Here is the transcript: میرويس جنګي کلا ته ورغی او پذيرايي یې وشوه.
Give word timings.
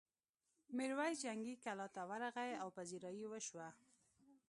میرويس 0.75 1.15
جنګي 1.25 1.55
کلا 1.63 1.87
ته 1.95 2.01
ورغی 2.09 2.51
او 2.61 2.67
پذيرايي 2.77 3.19
یې 3.21 3.27
وشوه. 3.31 3.67